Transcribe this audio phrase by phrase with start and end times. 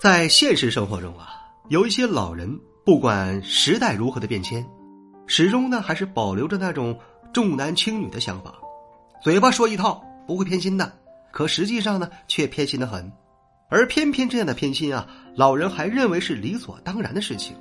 [0.00, 1.26] 在现实生活中啊，
[1.70, 4.64] 有一些老人，不管时代如何的变迁，
[5.26, 6.96] 始终呢还是保留着那种
[7.32, 8.54] 重男轻女的想法，
[9.20, 10.92] 嘴巴说一套，不会偏心的，
[11.32, 13.10] 可实际上呢却偏心的很，
[13.68, 17.56] 而偏偏这样的偏心啊，老人还认为是理所当然的事情。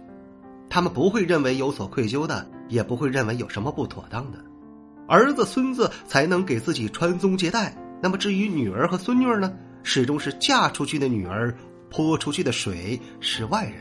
[0.69, 4.37] 他们不会认为有所愧疚的，也不会认为有什么不妥当的。
[5.07, 11.57] 儿子、孙子才能给自己传宗接代，那么至于女儿和孙女呢，始终是嫁出去的女儿，
[11.89, 13.75] 泼出去的水是外人。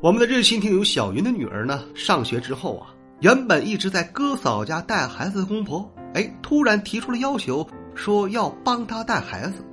[0.00, 9.64] 我们的热心听友小云的女儿呢，上学之后啊，原本一直在哥嫂家带孩子的公婆，哎，突然提出了要求，说要帮她带孩子。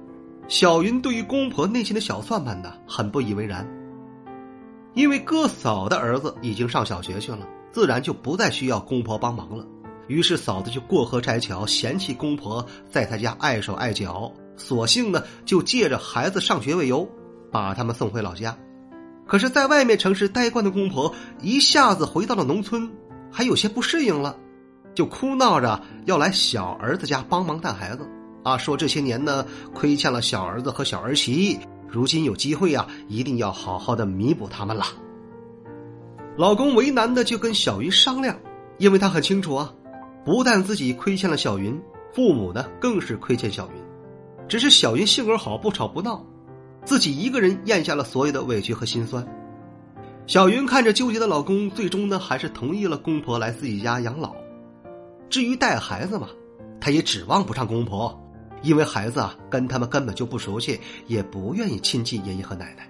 [0.47, 3.67] 小云对于公婆内心的小算盘呢，很不以为然。
[4.93, 9.65] 因为哥嫂的儿子已经上小学去了，自然就不再需要公婆帮忙了。
[10.07, 17.07] 于是嫂子就过河拆桥，嫌弃公婆在他家碍手碍脚，索性呢就借着孩子上学为由，
[17.51, 18.57] 把他们送回老家。
[19.27, 22.87] 可是，在外面城市待惯的公婆一下子回到了农村，
[23.31, 24.37] 还有些不适应了，
[24.93, 28.07] 就哭闹着要来小儿子家帮忙带孩子。
[28.43, 31.59] 啊，说这些年呢亏欠了小儿子和小儿媳。
[31.89, 34.85] 如今有机会呀，一定要好好的弥补他们了。
[36.37, 38.37] 老公为难的就跟小鱼商量，
[38.77, 39.73] 因为他很清楚啊，
[40.25, 41.79] 不但自己亏欠了小云，
[42.11, 43.81] 父母呢更是亏欠小云。
[44.47, 46.25] 只是小云性格好，不吵不闹，
[46.83, 49.25] 自己一个人咽下了所有的委屈和心酸。
[50.25, 54.35] 小云看着纠结的老公，最终呢还是同意了公婆来自己家养老。
[55.29, 56.27] 至于带孩子嘛，
[56.81, 58.19] 她也指望不上公婆。
[58.61, 62.89] 因为孩子啊，跟他们根本就不熟悉，也不愿意亲近爷爷和奶奶。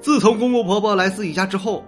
[0.00, 1.84] 自从公公婆婆来自己家之后，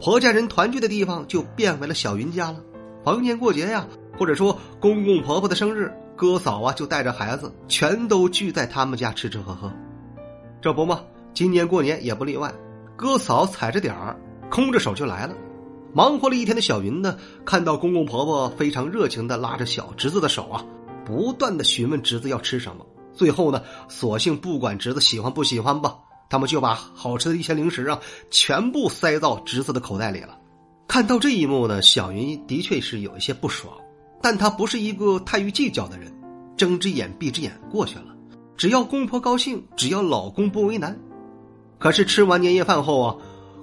[0.00, 2.62] 婆家人团聚的地方就变为了小云家了。
[3.04, 3.86] 逢年过节呀，
[4.18, 9.70] 或者说公公婆婆的生日，哥嫂啊就带着孩子，全都聚在他们家吃吃喝喝。
[10.62, 11.02] 这不嘛，
[11.34, 12.50] 今年过年也不例外，
[12.96, 14.16] 哥嫂踩着点儿，
[14.50, 15.34] 空着手就来了。
[15.92, 20.64] 忙活了一天的小云呢，看到公公婆婆非常热情的拉着小侄子的手啊。
[21.04, 25.98] 不断的询问侄子要吃什么，最后呢，索性不管侄子喜欢不喜欢吧，
[26.30, 28.00] 他们就把好吃的一些零食啊，
[28.30, 30.38] 全部塞到侄子的口袋里了。
[30.86, 33.74] 看到这一幕呢，小云的确是有一些不爽，
[34.22, 36.12] 但她不是一个太于计较的人，
[36.56, 38.14] 睁只眼闭只眼过去了。
[38.56, 40.96] 只要公婆高兴，只要老公不为难。
[41.78, 43.16] 可是吃完年夜饭后啊，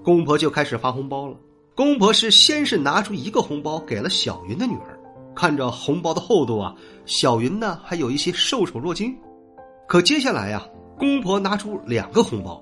[0.03, 1.37] 公婆就开始发红包了。
[1.73, 4.99] 公婆是先是拿出一个红包给了小云的女儿。
[5.33, 9.15] 看着红包的厚度啊，小云呢还有一些受宠若惊。
[9.87, 10.67] 可接下来呀，
[10.97, 12.61] 公婆拿出两个红包，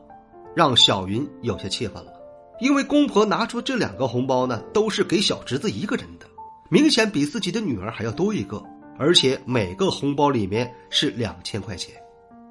[0.56, 2.14] 让小云有些气愤了。
[2.59, 6.25] 因为公婆拿出这两个红包呢，都是给小侄子一个人的，
[6.70, 8.62] 明显比自己的女儿还要多一个，
[8.97, 11.96] 而且每个红包里面是两千块钱。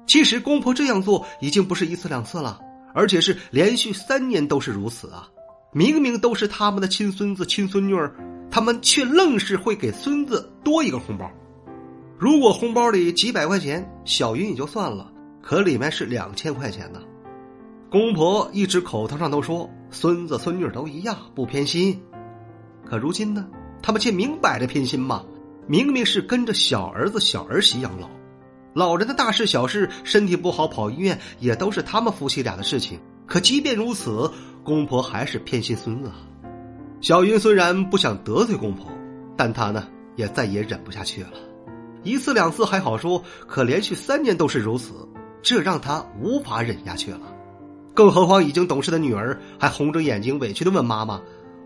[0.07, 2.59] 其实公婆这样做已经不是一次两次了，
[2.93, 5.29] 而且是连续三年都是如此啊！
[5.71, 8.13] 明明都是他们的亲孙子、亲孙女儿。
[8.51, 11.29] 他们却愣是会给孙子多一个红包。
[12.17, 16.99] 如果红包里几百块钱，小云也就算了，可里面是两千块钱呢。
[17.91, 21.99] 公婆一直口头上都说孙子孙女都一样，不偏心，
[22.85, 23.47] 可如今呢，
[23.81, 25.25] 他们却明摆着偏心嘛。
[25.65, 28.07] 明明是跟着小儿子、小儿媳养老，
[28.73, 32.99] 老人的大事小事，身体不好跑医院，也都是他们夫妻俩的事情。
[33.25, 34.31] 可即便如此，
[34.63, 36.11] 公婆还是偏心孙子。
[37.01, 38.85] 小云虽然不想得罪公婆，
[39.35, 41.31] 但她呢也再也忍不下去了。
[42.03, 44.93] 一次两次还好说，可连续三年都是如此，
[45.41, 47.21] 这让她无法忍下去了。
[47.93, 51.21] 更何况已经懂事的女儿还红着眼睛委屈的问妈妈：“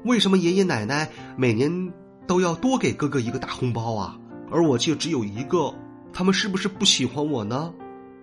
[0.06, 1.94] 为什么爷爷奶奶每年
[2.25, 4.18] 都要多给哥哥一个大红包啊？
[4.52, 5.74] 而我却只有一个？
[6.12, 7.74] 他们是不是不喜欢我呢？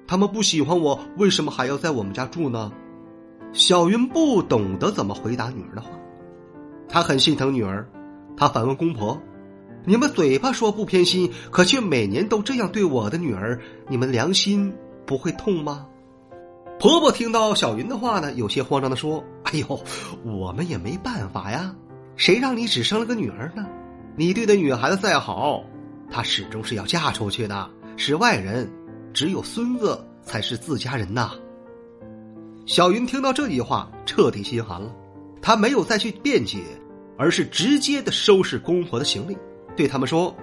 [0.07, 2.73] 他们不喜欢我，为什么还要在我们家住呢？”
[3.53, 5.91] 小云不懂得怎么回答女儿的话。
[6.89, 7.89] 她很心疼女儿，
[8.37, 9.21] 她反问公婆
[9.85, 14.73] ：“你们嘴巴说不偏心，可却每年都这样对我的女儿，你们良心
[15.05, 15.87] 不会痛吗？”
[16.81, 19.79] 婆婆听到小云的话呢，有些慌张的说：“哎呦，
[20.25, 21.77] 我们也没办法呀，
[22.17, 23.67] 谁让你只生了个女儿呢？
[24.17, 25.63] 你对的女孩子再好，
[26.11, 27.69] 她始终是要嫁出去的，
[27.99, 28.67] 是外人，
[29.13, 31.33] 只有孙子才是自家人呐。”
[32.65, 34.91] 小云听到这句话，彻底心寒了。
[35.43, 36.61] 她没有再去辩解，
[37.19, 39.37] 而是直接的收拾公婆的行李，
[39.77, 40.35] 对他们说：“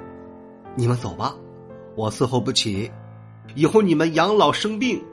[0.78, 1.36] 你们走吧，
[1.96, 2.92] 我伺候不起。
[3.56, 5.04] 以后你们养老生病，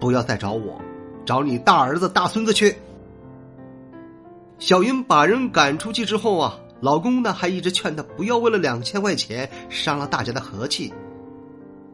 [0.00, 0.80] 不要再找我，
[1.24, 2.74] 找你大儿子大孙子去。”
[4.58, 10.92] 小云把人赶出去之后啊，老公呢还一直劝她不要为了两千块钱伤了大家的和气。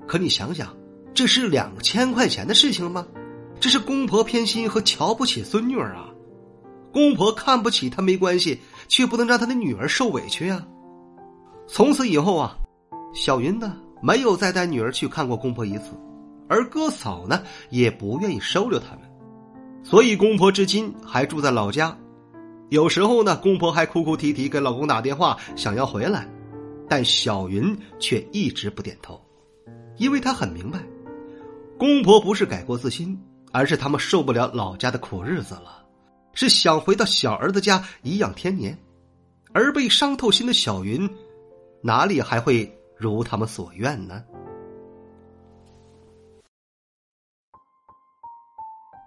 [0.06, 0.75] 可你想想，
[1.12, 3.06] 这是两千块钱的事情吗？
[3.61, 6.09] 这是公婆偏心和瞧不起孙女儿啊！
[6.93, 10.65] 公婆看不起她没关系，却不能让她的女儿受委屈呀。
[11.67, 12.57] 从此以后啊，
[13.15, 15.93] 小云呢没有再带女儿去看过公婆一次，
[16.49, 19.00] 而哥嫂呢也不愿意收留他们，
[19.82, 21.96] 所以公婆至今还住在老家。
[22.70, 26.29] 有时候呢，公婆还哭哭啼啼给老公打电话，想要回来，
[26.88, 29.20] 但小云却一直不点头，
[29.96, 30.79] 因为她很明白，
[31.79, 33.19] 公婆不是改过自新。
[33.56, 35.81] 而是他们受不了老家的苦日子了，
[36.32, 38.76] 是想回到小儿子家颐养天年，
[39.52, 41.08] 而被伤透心的小云，
[41.81, 44.25] 哪里还会如他们所愿呢？